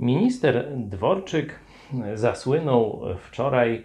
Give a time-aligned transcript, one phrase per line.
[0.00, 1.60] Minister Dworczyk
[2.14, 3.84] zasłynął wczoraj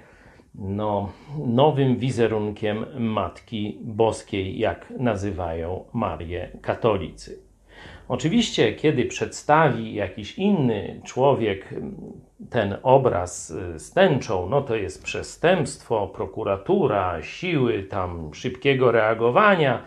[0.55, 1.11] no,
[1.47, 7.39] nowym wizerunkiem Matki Boskiej, jak nazywają Marię katolicy.
[8.07, 11.73] Oczywiście, kiedy przedstawi jakiś inny człowiek
[12.49, 19.83] ten obraz z tęczą, no to jest przestępstwo, prokuratura, siły tam szybkiego reagowania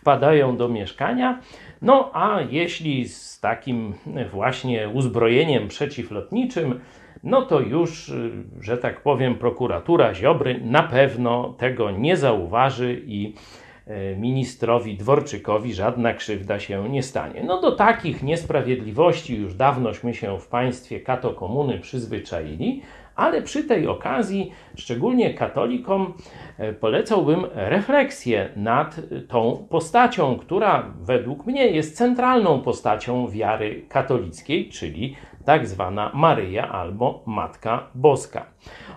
[0.00, 1.40] wpadają do mieszkania.
[1.82, 3.94] No a jeśli z takim
[4.32, 6.80] właśnie uzbrojeniem przeciwlotniczym,
[7.24, 8.12] no to już,
[8.60, 13.34] że tak powiem, prokuratura Ziobry na pewno tego nie zauważy i
[14.16, 17.42] ministrowi Dworczykowi żadna krzywda się nie stanie.
[17.44, 22.82] No do takich niesprawiedliwości już dawnośmy się w państwie katokomuny przyzwyczaili,
[23.18, 26.14] ale przy tej okazji, szczególnie katolikom,
[26.58, 35.16] e, polecałbym refleksję nad tą postacią, która według mnie jest centralną postacią wiary katolickiej, czyli
[35.48, 38.46] tak zwana Maryja albo Matka Boska.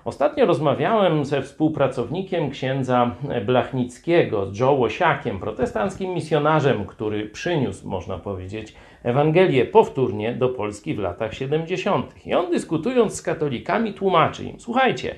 [0.06, 3.12] Ostatnio rozmawiałem ze współpracownikiem księdza
[3.46, 11.34] Blachnickiego, Joe Łosiakiem, protestanckim misjonarzem, który przyniósł, można powiedzieć, Ewangelię powtórnie do Polski w latach
[11.34, 12.26] 70.
[12.26, 15.16] I on dyskutując z katolikami tłumaczy im: Słuchajcie,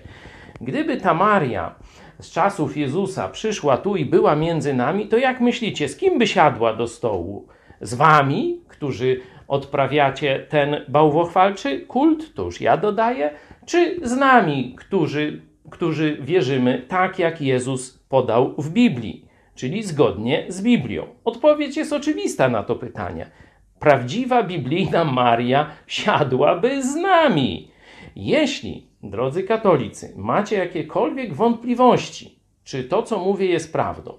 [0.62, 1.75] gdyby ta Maria
[2.20, 6.28] z czasów Jezusa przyszła tu i była między nami, to jak myślicie, z kim by
[6.28, 7.47] siadła do stołu?
[7.84, 13.31] Z wami, którzy odprawiacie ten bałwochwalczy kult, to już ja dodaję,
[13.66, 19.25] czy z nami, którzy, którzy wierzymy tak, jak Jezus podał w Biblii,
[19.56, 21.08] czyli zgodnie z Biblią?
[21.25, 23.31] Odpowiedź jest oczywista na to pytanie
[23.84, 27.72] prawdziwa biblijna Maria siadłaby z nami.
[28.16, 34.14] Jeśli, drodzy katolicy, macie jakiekolwiek wątpliwości, czy to, co mówię, jest prawdą,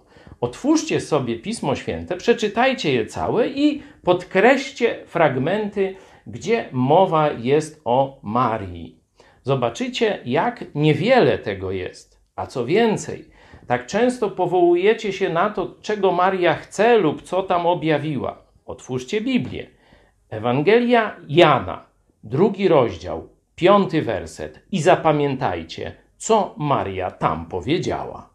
[0.44, 8.98] otwórzcie sobie Pismo Święte, przeczytajcie je całe i podkreślcie fragmenty, gdzie mowa jest o Marii.
[9.42, 12.20] Zobaczycie, jak niewiele tego jest.
[12.36, 13.24] A co więcej,
[13.66, 18.38] tak często powołujecie się na to, czego Maria chce lub co tam objawiła.
[18.66, 19.66] Otwórzcie Biblię.
[20.30, 21.86] Ewangelia Jana,
[22.24, 28.33] drugi rozdział, piąty werset i zapamiętajcie, co Maria tam powiedziała.